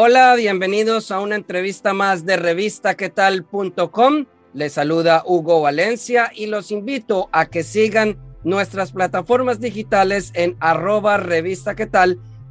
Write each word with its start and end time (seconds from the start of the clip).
Hola, 0.00 0.36
bienvenidos 0.36 1.10
a 1.10 1.18
una 1.18 1.34
entrevista 1.34 1.92
más 1.92 2.24
de 2.24 2.36
revistaquetal.com. 2.36 4.26
Les 4.54 4.72
saluda 4.74 5.24
Hugo 5.26 5.60
Valencia 5.60 6.30
y 6.32 6.46
los 6.46 6.70
invito 6.70 7.28
a 7.32 7.46
que 7.46 7.64
sigan 7.64 8.16
nuestras 8.44 8.92
plataformas 8.92 9.58
digitales 9.58 10.30
en 10.34 10.56
arroba 10.60 11.20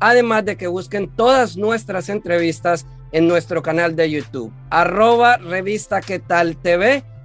además 0.02 0.44
de 0.44 0.58
que 0.58 0.68
busquen 0.68 1.08
todas 1.16 1.56
nuestras 1.56 2.10
entrevistas 2.10 2.86
en 3.14 3.30
nuestro 3.30 3.62
canal 3.62 3.96
de 3.96 4.12
YouTube, 4.12 4.52
arroba 4.70 5.38
revista. 5.38 6.02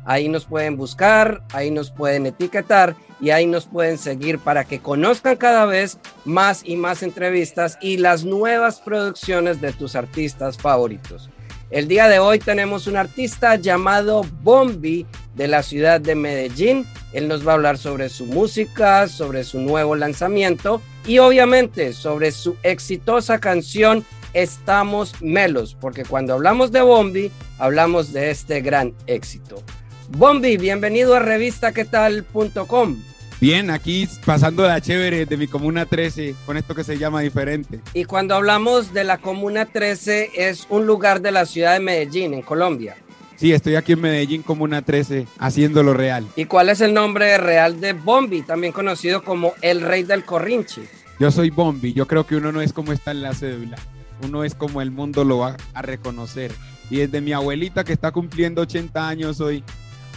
Ahí 0.05 0.29
nos 0.29 0.45
pueden 0.45 0.77
buscar, 0.77 1.43
ahí 1.53 1.73
nos 1.73 1.91
pueden 1.91 2.27
etiquetar 2.27 2.95
y 3.23 3.31
ahí 3.31 3.47
nos 3.47 3.67
pueden 3.67 3.99
seguir 3.99 4.41
para 4.41 4.65
que 4.65 4.81
conozcan 4.81 5.37
cada 5.37 5.65
vez 5.65 5.97
más 6.25 6.63
y 6.65 6.75
más 6.75 7.05
entrevistas 7.05 7.79
y 7.81 7.99
las 7.99 8.25
nuevas 8.25 8.81
producciones 8.81 9.61
de 9.61 9.73
tus 9.73 9.95
artistas 9.95 10.59
favoritos. 10.59 11.31
El 11.71 11.87
día 11.87 12.09
de 12.09 12.19
hoy 12.19 12.41
tenemos 12.41 12.89
un 12.89 12.97
artista 12.97 13.55
llamado 13.55 14.27
Bombi 14.43 15.07
de 15.37 15.47
la 15.49 15.63
ciudad 15.63 16.01
de 16.01 16.17
Medellín. 16.17 16.85
Él 17.13 17.29
nos 17.29 17.47
va 17.47 17.53
a 17.53 17.55
hablar 17.55 17.79
sobre 17.79 18.09
su 18.09 18.27
música, 18.27 19.07
sobre 19.07 19.45
su 19.45 19.61
nuevo 19.61 19.95
lanzamiento 19.95 20.83
y 21.07 21.19
obviamente 21.19 21.93
sobre 21.93 22.33
su 22.33 22.57
exitosa 22.65 23.39
canción 23.39 24.05
Estamos 24.35 25.21
Melos, 25.21 25.77
porque 25.81 26.05
cuando 26.05 26.35
hablamos 26.35 26.73
de 26.73 26.81
Bombi, 26.81 27.31
hablamos 27.59 28.13
de 28.13 28.31
este 28.31 28.63
gran 28.63 28.95
éxito. 29.07 29.63
Bombi, 30.09 30.57
bienvenido 30.57 31.15
a 31.15 31.21
revistaquetal.com. 31.21 33.12
Bien, 33.43 33.71
aquí 33.71 34.09
pasando 34.25 34.63
la 34.63 34.81
chévere 34.81 35.27
de 35.27 35.37
mi 35.37 35.49
Comuna 35.49 35.85
13 35.85 36.37
con 36.47 36.57
esto 36.57 36.77
que 36.77 36.85
se 36.85 36.97
llama 36.97 37.23
diferente. 37.23 37.81
Y 37.93 38.05
cuando 38.05 38.37
hablamos 38.37 38.95
de 38.95 39.03
la 39.03 39.19
Comuna 39.19 39.67
13 39.67 40.31
es 40.37 40.69
un 40.71 40.87
lugar 40.87 41.21
de 41.21 41.33
la 41.33 41.45
ciudad 41.45 41.73
de 41.73 41.81
Medellín, 41.81 42.35
en 42.35 42.43
Colombia. 42.43 42.95
Sí, 43.35 43.53
estoy 43.53 43.75
aquí 43.75 43.95
en 43.95 44.01
Medellín, 44.01 44.43
Comuna 44.45 44.83
13, 44.83 45.27
haciéndolo 45.41 45.93
real. 45.93 46.25
¿Y 46.37 46.45
cuál 46.45 46.69
es 46.69 46.81
el 46.83 46.95
nombre 46.95 47.37
real 47.37 47.81
de 47.81 47.95
Bombi, 47.95 48.43
también 48.43 48.73
conocido 48.73 49.25
como 49.25 49.55
el 49.61 49.81
rey 49.81 50.05
del 50.05 50.25
corrinche? 50.25 50.83
Yo 51.19 51.33
soy 51.33 51.51
Bombi, 51.51 51.95
yo 51.95 52.07
creo 52.07 52.25
que 52.25 52.37
uno 52.37 52.53
no 52.53 52.63
es 52.63 52.73
como 52.73 52.93
está 52.93 53.11
en 53.11 53.23
la 53.23 53.35
cédula, 53.35 53.77
uno 54.25 54.45
es 54.45 54.55
como 54.55 54.81
el 54.83 54.93
mundo 54.93 55.25
lo 55.25 55.39
va 55.39 55.57
a 55.75 55.83
reconocer. 55.83 56.53
Y 56.91 56.99
desde 56.99 57.21
mi 57.21 57.33
abuelita 57.33 57.83
que 57.83 57.93
está 57.93 58.13
cumpliendo 58.13 58.63
80 58.63 59.09
años 59.09 59.41
hoy, 59.41 59.65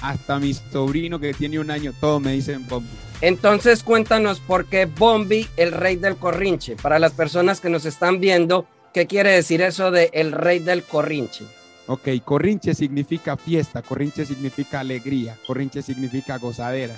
hasta 0.04 0.38
mi 0.38 0.54
sobrino 0.54 1.20
que 1.20 1.34
tiene 1.34 1.58
un 1.58 1.72
año, 1.72 1.92
todos 2.00 2.22
me 2.22 2.34
dicen 2.34 2.68
Bombi. 2.68 3.05
Entonces 3.22 3.84
cuéntanos 3.84 4.40
por 4.40 4.66
qué 4.66 4.86
Bombi, 4.86 5.48
el 5.58 5.72
rey 5.72 5.96
del 5.96 6.18
corrinche. 6.18 6.76
Para 6.76 7.00
las 7.00 7.14
personas 7.14 7.62
que 7.62 7.70
nos 7.70 7.86
están 7.86 8.20
viendo, 8.20 8.68
¿qué 8.94 9.08
quiere 9.08 9.32
decir 9.32 9.62
eso 9.62 9.92
de 9.92 10.10
el 10.14 10.32
rey 10.32 10.60
del 10.60 10.84
corrinche? 10.84 11.46
Ok, 11.88 12.10
corrinche 12.24 12.74
significa 12.74 13.38
fiesta, 13.38 13.82
corrinche 13.82 14.26
significa 14.26 14.80
alegría, 14.80 15.38
corrinche 15.46 15.82
significa 15.82 16.38
gozadera. 16.38 16.96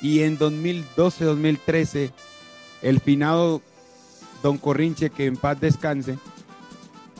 Y 0.00 0.20
en 0.20 0.38
2012-2013, 0.38 2.12
el 2.82 3.00
finado 3.00 3.62
Don 4.42 4.58
Corrinche, 4.58 5.10
que 5.10 5.26
en 5.26 5.36
paz 5.36 5.60
descanse, 5.60 6.18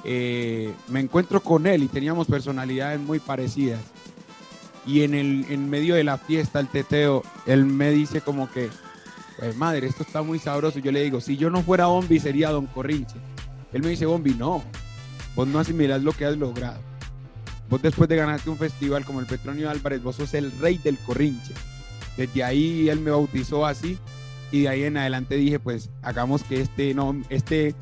eh, 0.04 0.72
me 0.88 1.00
encuentro 1.00 1.41
con 1.41 1.66
él 1.66 1.82
y 1.82 1.88
teníamos 1.88 2.27
personalidades 2.27 3.00
muy 3.00 3.19
parecidas. 3.19 3.81
Y 4.88 5.03
en, 5.03 5.15
el, 5.15 5.44
en 5.50 5.69
medio 5.69 5.94
de 5.94 6.03
la 6.03 6.16
fiesta, 6.16 6.60
el 6.60 6.69
teteo, 6.69 7.22
él 7.47 7.66
me 7.66 7.91
dice 7.91 8.22
como 8.22 8.50
que, 8.50 8.71
pues 9.38 9.54
madre, 9.54 9.87
esto 9.87 10.03
está 10.03 10.22
muy 10.22 10.38
sabroso. 10.38 10.78
Yo 10.78 10.91
le 10.91 11.03
digo, 11.03 11.21
si 11.21 11.37
yo 11.37 11.50
no 11.50 11.62
fuera 11.62 11.87
Bombi, 11.87 12.19
sería 12.19 12.49
Don 12.50 12.66
Corrinche. 12.66 13.16
Él 13.75 13.82
me 13.82 13.91
dice, 13.91 14.06
Bombi, 14.06 14.34
no, 14.34 14.65
vos 15.37 15.47
no 15.47 15.59
asimilas 15.59 16.03
lo 16.03 16.12
que 16.12 16.25
has 16.25 16.38
logrado. 16.38 16.81
Vos 17.69 17.82
después 17.82 18.09
de 18.09 18.16
ganarte 18.16 18.48
un 18.48 18.56
festival 18.56 19.04
como 19.04 19.21
el 19.21 19.27
Petronio 19.27 19.69
Álvarez, 19.69 20.03
vos 20.03 20.16
sos 20.16 20.32
el 20.32 20.50
rey 20.59 20.78
del 20.78 20.97
corrinche. 20.97 21.53
Desde 22.16 22.43
ahí 22.43 22.88
él 22.88 23.00
me 23.00 23.10
bautizó 23.10 23.66
así 23.66 23.98
y 24.50 24.62
de 24.62 24.69
ahí 24.71 24.84
en 24.84 24.97
adelante 24.97 25.37
dije, 25.37 25.59
pues 25.59 25.91
hagamos 26.00 26.43
que 26.44 26.62
este 26.62 26.94
no, 26.94 27.15
este 27.28 27.75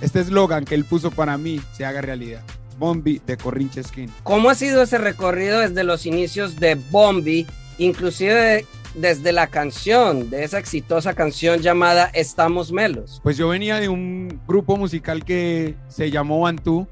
este 0.00 0.20
eslogan 0.20 0.64
que 0.64 0.74
él 0.74 0.84
puso 0.84 1.10
para 1.10 1.38
mí 1.38 1.60
se 1.72 1.84
haga 1.84 2.00
realidad. 2.00 2.42
Bombi 2.78 3.20
de 3.26 3.36
Corrinche 3.36 3.82
Skin. 3.82 4.10
¿Cómo 4.22 4.50
ha 4.50 4.54
sido 4.54 4.82
ese 4.82 4.98
recorrido 4.98 5.60
desde 5.60 5.84
los 5.84 6.06
inicios 6.06 6.56
de 6.56 6.74
Bombi, 6.74 7.46
inclusive 7.78 8.64
desde 8.94 9.32
la 9.32 9.46
canción, 9.46 10.30
de 10.30 10.44
esa 10.44 10.58
exitosa 10.58 11.14
canción 11.14 11.60
llamada 11.60 12.10
Estamos 12.14 12.72
Melos? 12.72 13.20
Pues 13.22 13.36
yo 13.36 13.48
venía 13.48 13.80
de 13.80 13.88
un 13.88 14.40
grupo 14.46 14.76
musical 14.76 15.24
que 15.24 15.74
se 15.88 16.10
llamó 16.10 16.40
Bantú 16.40 16.86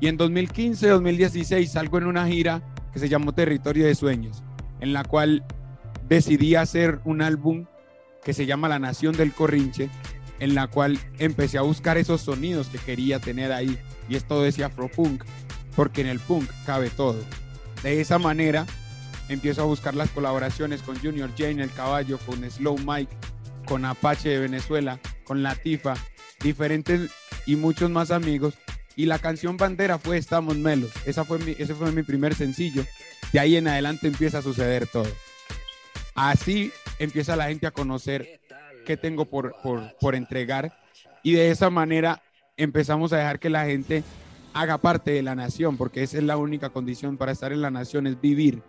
y 0.00 0.08
en 0.08 0.18
2015-2016 0.18 1.66
salgo 1.66 1.98
en 1.98 2.06
una 2.06 2.26
gira 2.26 2.62
que 2.92 2.98
se 2.98 3.08
llamó 3.08 3.32
Territorio 3.32 3.86
de 3.86 3.94
Sueños, 3.94 4.42
en 4.80 4.92
la 4.92 5.04
cual 5.04 5.44
decidí 6.08 6.56
hacer 6.56 7.00
un 7.04 7.22
álbum 7.22 7.66
que 8.24 8.32
se 8.32 8.46
llama 8.46 8.68
La 8.68 8.78
Nación 8.78 9.16
del 9.16 9.32
Corrinche, 9.32 9.88
en 10.42 10.56
la 10.56 10.66
cual 10.66 10.98
empecé 11.20 11.56
a 11.56 11.62
buscar 11.62 11.98
esos 11.98 12.22
sonidos 12.22 12.66
que 12.66 12.78
quería 12.78 13.20
tener 13.20 13.52
ahí. 13.52 13.78
Y 14.08 14.16
es 14.16 14.24
todo 14.24 14.44
ese 14.44 14.64
afropunk, 14.64 15.22
porque 15.76 16.00
en 16.00 16.08
el 16.08 16.18
punk 16.18 16.50
cabe 16.66 16.90
todo. 16.90 17.24
De 17.84 18.00
esa 18.00 18.18
manera 18.18 18.66
empiezo 19.28 19.62
a 19.62 19.66
buscar 19.66 19.94
las 19.94 20.10
colaboraciones 20.10 20.82
con 20.82 20.98
Junior 20.98 21.30
Jane, 21.38 21.62
El 21.62 21.70
Caballo, 21.70 22.18
con 22.26 22.50
Slow 22.50 22.76
Mike, 22.84 23.16
con 23.66 23.84
Apache 23.84 24.30
de 24.30 24.40
Venezuela, 24.40 24.98
con 25.22 25.44
Latifa, 25.44 25.94
diferentes 26.42 27.12
y 27.46 27.54
muchos 27.54 27.88
más 27.90 28.10
amigos 28.10 28.54
y 28.96 29.06
la 29.06 29.20
canción 29.20 29.56
bandera 29.56 29.98
fue 29.98 30.18
Estamos 30.18 30.56
Melos. 30.56 30.90
Esa 31.06 31.24
fue 31.24 31.38
ese 31.56 31.76
fue 31.76 31.92
mi 31.92 32.02
primer 32.02 32.34
sencillo. 32.34 32.84
De 33.32 33.38
ahí 33.38 33.56
en 33.56 33.68
adelante 33.68 34.08
empieza 34.08 34.38
a 34.38 34.42
suceder 34.42 34.88
todo. 34.88 35.08
Así 36.16 36.72
empieza 36.98 37.36
la 37.36 37.46
gente 37.46 37.68
a 37.68 37.70
conocer 37.70 38.40
qué 38.82 38.96
tengo 38.96 39.24
por, 39.24 39.54
por, 39.62 39.96
por 40.00 40.14
entregar 40.14 40.72
y 41.22 41.32
de 41.32 41.50
esa 41.50 41.70
manera 41.70 42.22
empezamos 42.56 43.12
a 43.12 43.18
dejar 43.18 43.38
que 43.38 43.50
la 43.50 43.64
gente 43.64 44.02
haga 44.54 44.78
parte 44.78 45.12
de 45.12 45.22
la 45.22 45.34
nación, 45.34 45.76
porque 45.76 46.02
esa 46.02 46.18
es 46.18 46.24
la 46.24 46.36
única 46.36 46.70
condición 46.70 47.16
para 47.16 47.32
estar 47.32 47.52
en 47.52 47.62
la 47.62 47.70
nación, 47.70 48.06
es 48.06 48.20
vivir, 48.20 48.62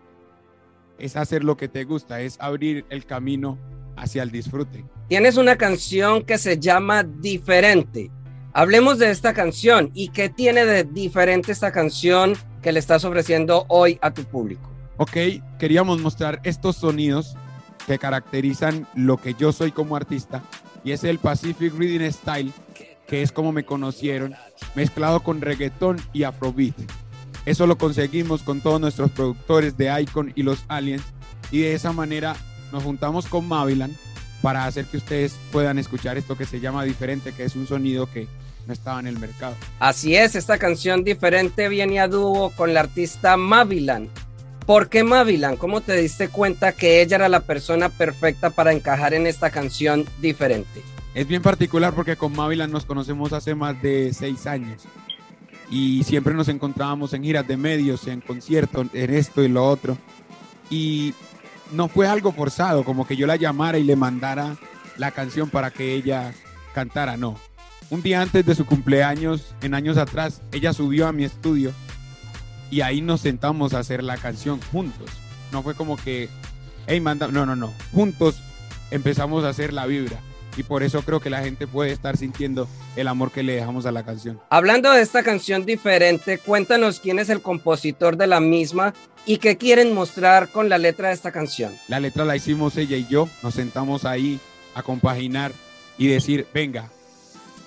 es 0.98 1.16
hacer 1.16 1.44
lo 1.44 1.58
que 1.58 1.68
te 1.68 1.84
gusta, 1.84 2.22
es 2.22 2.40
abrir 2.40 2.86
el 2.90 3.06
camino 3.06 3.58
hacia 3.98 4.24
el 4.24 4.32
disfrute. 4.32 4.86
Tienes 5.10 5.38
una 5.38 5.58
canción 5.58 6.24
que 6.24 6.38
se 6.38 6.60
llama 6.60 7.04
Diferente. 7.04 8.12
Hablemos 8.54 9.00
de 9.00 9.10
esta 9.10 9.34
canción 9.34 9.92
y 9.94 10.10
qué 10.10 10.30
tiene 10.30 10.66
de 10.66 10.84
diferente 10.84 11.52
esta 11.52 11.72
canción 11.72 12.34
que 12.62 12.72
le 12.72 12.80
estás 12.80 13.04
ofreciendo 13.04 13.66
hoy 13.68 13.98
a 14.02 14.14
tu 14.14 14.24
público. 14.24 14.70
Ok, 14.98 15.18
queríamos 15.60 16.00
mostrar 16.00 16.40
estos 16.44 16.78
sonidos 16.78 17.36
que 17.88 18.00
caracterizan 18.00 18.88
lo 18.96 19.18
que 19.18 19.34
yo 19.34 19.52
soy 19.52 19.72
como 19.72 19.96
artista 19.96 20.44
y 20.84 20.92
es 20.92 21.04
el 21.04 21.20
Pacific 21.20 21.74
Reading 21.78 22.12
Style, 22.12 22.52
que 23.08 23.22
es 23.22 23.32
como 23.32 23.52
me 23.52 23.64
conocieron, 23.64 24.36
mezclado 24.76 25.22
con 25.22 25.42
reggaetón 25.42 26.02
y 26.14 26.24
afrobeat. 26.24 26.76
Eso 27.46 27.68
lo 27.68 27.78
conseguimos 27.78 28.42
con 28.42 28.62
todos 28.62 28.80
nuestros 28.80 29.12
productores 29.12 29.78
de 29.78 30.02
Icon 30.02 30.32
y 30.36 30.44
los 30.44 30.64
Aliens 30.68 31.04
y 31.52 31.60
de 31.60 31.74
esa 31.74 31.92
manera 31.92 32.36
nos 32.72 32.84
juntamos 32.84 33.28
con 33.28 33.48
Mavilan 33.48 33.96
para 34.42 34.66
hacer 34.66 34.86
que 34.86 34.98
ustedes 34.98 35.36
puedan 35.52 35.78
escuchar 35.78 36.18
esto 36.18 36.38
que 36.38 36.46
se 36.46 36.60
llama 36.60 36.84
diferente, 36.84 37.32
que 37.32 37.44
es 37.44 37.56
un 37.56 37.68
sonido 37.68 38.10
que 38.12 38.28
no 38.66 38.74
estaba 38.74 39.00
en 39.00 39.08
el 39.08 39.20
mercado. 39.20 39.56
Así 39.80 40.16
es, 40.16 40.36
esta 40.36 40.58
canción 40.58 41.04
diferente 41.04 41.70
viene 41.70 42.00
a 42.00 42.08
dúo 42.08 42.50
con 42.52 42.74
la 42.74 42.82
artista 42.82 43.38
Mavilan. 43.38 44.10
¿Por 44.66 44.88
qué 44.88 45.04
Mavilan? 45.04 45.58
¿Cómo 45.58 45.82
te 45.82 45.96
diste 45.96 46.30
cuenta 46.30 46.72
que 46.72 47.02
ella 47.02 47.18
era 47.18 47.30
la 47.30 47.42
persona 47.42 47.90
perfecta 47.90 48.50
para 48.50 48.72
encajar 48.72 49.14
en 49.14 49.28
esta 49.28 49.50
canción 49.50 50.06
diferente? 50.22 50.82
Es 51.14 51.28
bien 51.28 51.42
particular 51.42 51.94
porque 51.94 52.16
con 52.16 52.34
Mavilan 52.36 52.72
nos 52.72 52.86
conocemos 52.86 53.34
hace 53.34 53.56
más 53.56 53.82
de 53.82 54.14
seis 54.14 54.48
años 54.48 54.84
y 55.70 56.04
siempre 56.04 56.34
nos 56.34 56.48
encontrábamos 56.48 57.14
en 57.14 57.24
giras 57.24 57.48
de 57.48 57.58
medios, 57.58 58.08
en 58.08 58.22
conciertos, 58.22 58.88
en 58.94 59.14
esto 59.14 59.44
y 59.44 59.50
lo 59.50 59.68
otro. 59.68 59.98
Y 60.70 61.14
no 61.72 61.88
fue 61.88 62.08
algo 62.08 62.32
forzado, 62.32 62.84
como 62.84 63.06
que 63.06 63.16
yo 63.16 63.28
la 63.28 63.36
llamara 63.36 63.78
y 63.78 63.84
le 63.84 63.96
mandara 63.96 64.56
la 64.98 65.12
canción 65.12 65.50
para 65.50 65.72
que 65.72 65.94
ella 65.94 66.34
cantara, 66.74 67.18
no. 67.18 67.38
Un 67.90 68.02
día 68.02 68.22
antes 68.22 68.46
de 68.46 68.56
su 68.56 68.66
cumpleaños, 68.66 69.54
en 69.62 69.74
años 69.74 69.98
atrás, 69.98 70.42
ella 70.52 70.74
subió 70.74 71.08
a 71.08 71.12
mi 71.12 71.26
estudio 71.26 71.74
y 72.74 72.82
ahí 72.82 73.02
nos 73.02 73.22
sentamos 73.22 73.76
a 73.76 73.80
hacer 73.80 74.04
la 74.04 74.18
canción 74.18 74.60
juntos. 74.72 75.08
No 75.52 75.62
fue 75.62 75.76
como 75.76 75.96
que, 75.96 76.28
hey, 76.88 77.00
manda, 77.00 77.28
no, 77.28 77.46
no, 77.46 77.56
no. 77.56 77.72
Juntos 77.94 78.42
empezamos 78.90 79.44
a 79.44 79.50
hacer 79.50 79.74
la 79.74 79.86
vibra 79.86 80.20
y 80.58 80.64
por 80.64 80.82
eso 80.82 81.04
creo 81.04 81.20
que 81.20 81.30
la 81.30 81.44
gente 81.44 81.68
puede 81.68 81.92
estar 81.92 82.18
sintiendo 82.18 82.68
el 82.96 83.08
amor 83.08 83.30
que 83.30 83.44
le 83.44 83.54
dejamos 83.54 83.86
a 83.86 83.92
la 83.92 84.04
canción. 84.04 84.40
Hablando 84.50 84.92
de 84.92 85.04
esta 85.04 85.22
canción 85.22 85.68
diferente, 85.68 86.40
cuéntanos 86.40 87.00
quién 87.00 87.20
es 87.20 87.30
el 87.30 87.44
compositor 87.44 88.18
de 88.18 88.26
la 88.26 88.40
misma 88.40 88.96
y 89.28 89.38
qué 89.38 89.56
quieren 89.56 89.94
mostrar 89.94 90.50
con 90.50 90.68
la 90.68 90.80
letra 90.80 91.10
de 91.10 91.14
esta 91.14 91.32
canción. 91.32 91.72
La 91.88 92.00
letra 92.00 92.26
la 92.26 92.36
hicimos 92.36 92.76
ella 92.78 92.98
y 92.98 93.06
yo, 93.06 93.30
nos 93.44 93.54
sentamos 93.54 94.04
ahí 94.04 94.40
a 94.74 94.82
compaginar 94.82 95.52
y 96.00 96.08
decir, 96.08 96.48
venga, 96.52 96.90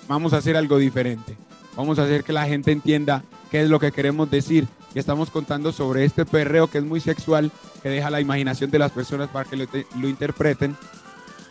vamos 0.09 0.33
a 0.33 0.37
hacer 0.37 0.57
algo 0.57 0.77
diferente, 0.77 1.37
vamos 1.77 1.97
a 1.97 2.03
hacer 2.03 2.25
que 2.25 2.33
la 2.33 2.45
gente 2.45 2.73
entienda 2.73 3.23
qué 3.49 3.61
es 3.61 3.69
lo 3.69 3.79
que 3.79 3.93
queremos 3.93 4.29
decir. 4.29 4.67
Estamos 4.99 5.29
contando 5.29 5.71
sobre 5.71 6.05
este 6.05 6.25
perreo 6.25 6.69
que 6.69 6.79
es 6.79 6.83
muy 6.83 6.99
sexual, 6.99 7.51
que 7.83 7.89
deja 7.89 8.09
la 8.09 8.21
imaginación 8.21 8.71
de 8.71 8.79
las 8.79 8.91
personas 8.91 9.29
para 9.29 9.49
que 9.49 9.55
lo, 9.55 9.65
lo 9.99 10.07
interpreten 10.09 10.75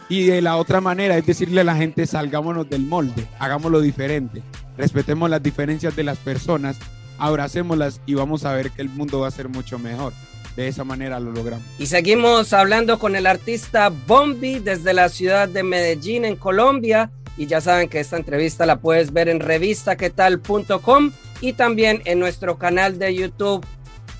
y 0.08 0.24
de 0.24 0.40
la 0.40 0.56
otra 0.56 0.80
manera 0.80 1.16
es 1.16 1.26
decirle 1.26 1.62
a 1.62 1.64
la 1.64 1.76
gente, 1.76 2.06
salgámonos 2.06 2.68
del 2.68 2.82
molde, 2.82 3.26
hagámoslo 3.38 3.80
diferente, 3.80 4.42
respetemos 4.76 5.28
las 5.28 5.42
diferencias 5.42 5.96
de 5.96 6.04
las 6.04 6.18
personas, 6.18 6.76
abracémoslas 7.18 8.00
y 8.06 8.14
vamos 8.14 8.44
a 8.44 8.52
ver 8.52 8.70
que 8.70 8.82
el 8.82 8.88
mundo 8.88 9.20
va 9.20 9.28
a 9.28 9.32
ser 9.32 9.48
mucho 9.48 9.78
mejor. 9.78 10.12
De 10.56 10.68
esa 10.68 10.84
manera 10.84 11.20
lo 11.20 11.32
logramos. 11.32 11.66
Y 11.78 11.84
seguimos 11.84 12.54
hablando 12.54 12.98
con 12.98 13.14
el 13.14 13.26
artista 13.26 13.90
Bombi 13.90 14.58
desde 14.58 14.94
la 14.94 15.10
ciudad 15.10 15.50
de 15.50 15.62
Medellín, 15.62 16.24
en 16.24 16.36
Colombia. 16.36 17.10
Y 17.36 17.46
ya 17.46 17.60
saben 17.60 17.88
que 17.88 18.00
esta 18.00 18.16
entrevista 18.16 18.66
la 18.66 18.80
puedes 18.80 19.12
ver 19.12 19.28
en 19.28 19.40
revistaquetal.com 19.40 21.12
y 21.40 21.52
también 21.52 22.02
en 22.04 22.18
nuestro 22.18 22.58
canal 22.58 22.98
de 22.98 23.14
YouTube, 23.14 23.64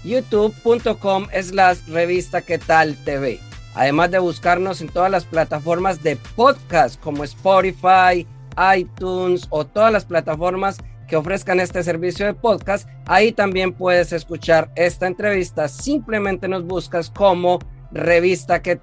youtube.com 0.04 1.26
la 1.52 1.76
revista 1.88 2.42
TV 2.42 3.40
además 3.76 4.10
de 4.10 4.18
buscarnos 4.18 4.80
en 4.80 4.88
todas 4.88 5.10
las 5.10 5.24
plataformas 5.24 6.02
de 6.02 6.16
podcast 6.34 6.98
como 7.00 7.24
Spotify, 7.24 8.26
iTunes 8.74 9.46
o 9.50 9.66
todas 9.66 9.92
las 9.92 10.04
plataformas 10.04 10.78
que 11.06 11.16
ofrezcan 11.16 11.60
este 11.60 11.82
servicio 11.84 12.26
de 12.26 12.34
podcast, 12.34 12.88
ahí 13.06 13.30
también 13.30 13.72
puedes 13.72 14.12
escuchar 14.12 14.72
esta 14.74 15.06
entrevista. 15.06 15.68
Simplemente 15.68 16.48
nos 16.48 16.64
buscas 16.64 17.10
como 17.10 17.60
Revista 17.92 18.60
¿Qué? 18.60 18.80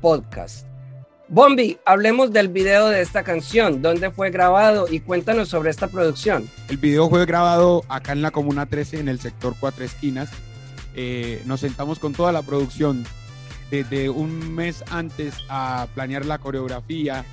Podcast. 0.00 0.69
Bombi, 1.32 1.78
hablemos 1.84 2.32
del 2.32 2.48
video 2.48 2.88
de 2.88 3.02
esta 3.02 3.22
canción, 3.22 3.82
dónde 3.82 4.10
fue 4.10 4.32
grabado 4.32 4.88
y 4.90 4.98
cuéntanos 4.98 5.48
sobre 5.48 5.70
esta 5.70 5.86
producción. 5.86 6.50
El 6.68 6.78
video 6.78 7.08
fue 7.08 7.24
grabado 7.24 7.84
acá 7.88 8.10
en 8.10 8.20
la 8.20 8.32
Comuna 8.32 8.66
13, 8.66 8.98
en 8.98 9.08
el 9.08 9.20
sector 9.20 9.54
Cuatro 9.60 9.84
Esquinas. 9.84 10.28
Eh, 10.96 11.40
nos 11.46 11.60
sentamos 11.60 12.00
con 12.00 12.14
toda 12.14 12.32
la 12.32 12.42
producción 12.42 13.04
desde 13.70 14.10
un 14.10 14.56
mes 14.56 14.82
antes 14.90 15.34
a 15.48 15.86
planear 15.94 16.26
la 16.26 16.38
coreografía, 16.38 17.24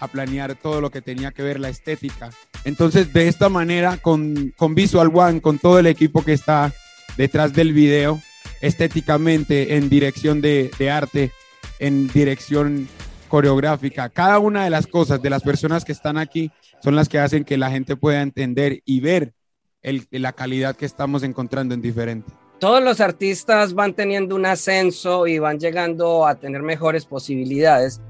a 0.00 0.08
planear 0.08 0.54
todo 0.54 0.80
lo 0.80 0.90
que 0.90 1.02
tenía 1.02 1.30
que 1.32 1.42
ver 1.42 1.60
la 1.60 1.68
estética. 1.68 2.30
Entonces, 2.64 3.12
de 3.12 3.28
esta 3.28 3.50
manera, 3.50 3.98
con, 3.98 4.54
con 4.56 4.74
Visual 4.74 5.10
One, 5.12 5.42
con 5.42 5.58
todo 5.58 5.78
el 5.78 5.88
equipo 5.88 6.24
que 6.24 6.32
está 6.32 6.72
detrás 7.18 7.52
del 7.52 7.74
video, 7.74 8.18
estéticamente, 8.62 9.76
en 9.76 9.90
dirección 9.90 10.40
de, 10.40 10.70
de 10.78 10.90
arte, 10.90 11.32
en 11.80 12.08
dirección 12.08 12.88
coreográfica, 13.32 14.10
cada 14.10 14.38
una 14.38 14.64
de 14.64 14.68
las 14.68 14.86
cosas 14.86 15.22
de 15.22 15.30
las 15.30 15.42
personas 15.42 15.86
que 15.86 15.92
están 15.92 16.18
aquí 16.18 16.50
son 16.82 16.94
las 16.94 17.08
que 17.08 17.18
hacen 17.18 17.44
que 17.44 17.56
la 17.56 17.70
gente 17.70 17.96
pueda 17.96 18.20
entender 18.20 18.82
y 18.84 19.00
ver 19.00 19.32
el, 19.80 20.06
la 20.10 20.34
calidad 20.34 20.76
que 20.76 20.84
estamos 20.84 21.22
encontrando 21.22 21.72
en 21.74 21.80
diferente 21.80 22.30
todos 22.58 22.84
los 22.84 23.00
artistas 23.00 23.74
van 23.74 23.94
teniendo 23.94 24.36
un 24.36 24.46
ascenso 24.46 25.26
y 25.26 25.40
van 25.40 25.58
llegando 25.58 26.28
a 26.28 26.36
tener 26.36 26.62
mejores 26.62 27.06
posibilidades. 27.06 28.00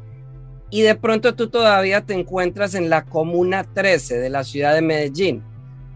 Y 0.68 0.82
de 0.82 0.94
pronto 0.94 1.34
tú 1.34 1.48
todavía 1.48 2.02
te 2.02 2.12
encuentras 2.12 2.74
en 2.74 2.90
la 2.90 3.06
Comuna 3.06 3.64
13 3.64 4.18
de 4.18 4.28
la 4.28 4.44
ciudad 4.44 4.74
de 4.74 4.82
Medellín. 4.82 5.42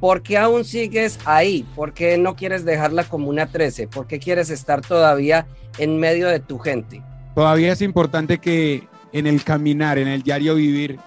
¿Por 0.01 0.23
qué 0.23 0.39
aún 0.39 0.65
sigues 0.65 1.19
ahí? 1.27 1.67
¿Por 1.75 1.93
qué 1.93 2.17
no 2.17 2.35
quieres 2.35 2.65
dejar 2.65 2.95
la 2.95 3.05
Comuna 3.05 3.47
13? 3.47 3.89
¿Por 3.89 4.07
qué 4.07 4.19
quieres 4.19 4.49
estar 4.49 4.81
todavía 4.81 5.47
en 5.77 5.99
medio 5.99 6.29
de 6.29 6.41
tu 6.41 6.59
gente? 6.59 7.03
Todavía 7.35 7.73
es 7.73 7.83
importante 7.83 8.39
que 8.39 8.89
en 9.13 9.27
el 9.27 9.43
caminar, 9.45 9.99
en 9.99 10.09
el 10.09 10.23
diario 10.23 10.55
vivir, 10.55 10.99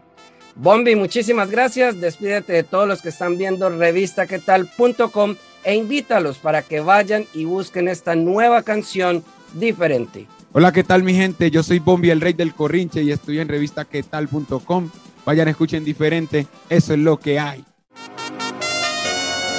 Bombi, 0.58 0.96
muchísimas 0.96 1.50
gracias. 1.50 2.00
Despídete 2.02 2.54
de 2.54 2.64
todos 2.64 2.88
los 2.88 3.02
que 3.02 3.10
están 3.10 3.38
viendo 3.38 3.70
revistaquetal.com 3.70 5.36
e 5.64 5.76
invítalos 5.76 6.38
para 6.38 6.62
que 6.62 6.82
vayan 6.82 7.26
y 7.34 7.46
busquen 7.46 7.88
esta 7.88 8.16
nueva 8.16 8.64
canción 8.64 9.24
diferente. 9.54 10.28
Hola, 10.52 10.72
¿qué 10.72 10.84
tal 10.84 11.04
mi 11.04 11.14
gente? 11.14 11.52
Yo 11.52 11.64
soy 11.64 11.80
Bombi, 11.80 12.10
el 12.10 12.22
rey 12.22 12.34
del 12.34 12.54
corrinche 12.54 13.04
y 13.04 13.12
estoy 13.12 13.40
en 13.40 13.48
revistaquetal.com. 13.48 14.90
Vayan, 15.26 15.48
escuchen 15.48 15.84
diferente. 15.84 16.48
Eso 16.70 16.94
es 16.94 17.00
lo 17.00 17.18
que 17.20 17.40
hay. 17.40 17.64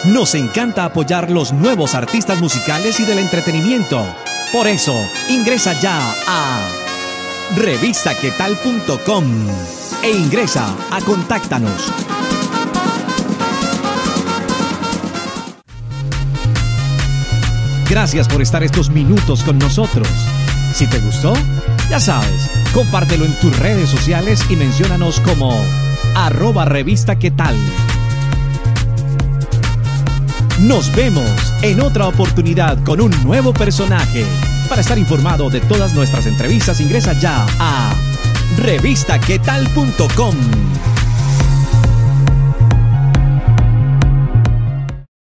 Nos 0.05 0.35
encanta 0.37 0.85
apoyar 0.85 1.31
los 1.31 1.53
nuevos 1.53 1.95
artistas 1.97 2.41
musicales 2.41 3.01
y 3.01 3.05
del 3.05 3.19
entretenimiento. 3.19 4.05
Por 4.53 4.69
eso, 4.69 4.95
ingresa 5.29 5.79
ya 5.81 5.99
a 6.29 6.61
revistaquetal.com 7.57 9.25
e 10.05 10.11
ingresa 10.11 10.73
a 10.91 11.01
Contáctanos. 11.01 11.93
Gracias 17.91 18.29
por 18.29 18.43
estar 18.43 18.63
estos 18.63 18.91
minutos 18.91 19.43
con 19.43 19.59
nosotros. 19.59 20.09
Si 20.73 20.87
te 20.87 20.99
gustó, 21.01 21.33
ya 21.89 22.01
sabes, 22.01 22.51
compártelo 22.73 23.25
en 23.25 23.39
tus 23.41 23.57
redes 23.59 23.89
sociales 23.89 24.45
y 24.51 24.57
menciónanos 24.57 25.21
como 25.21 25.59
arroba 26.15 26.65
revista 26.65 27.19
qué 27.19 27.31
tal. 27.31 27.57
Nos 30.61 30.95
vemos 30.95 31.31
en 31.63 31.81
otra 31.81 32.09
oportunidad 32.09 32.83
con 32.83 33.01
un 33.01 33.11
nuevo 33.23 33.53
personaje. 33.53 34.25
Para 34.69 34.81
estar 34.81 34.99
informado 34.99 35.51
de 35.51 35.61
todas 35.61 35.95
nuestras 35.95 36.27
entrevistas, 36.27 36.81
ingresa 36.81 37.13
ya 37.13 37.47
a 37.59 37.95
revistaquetal.com. 38.57 40.96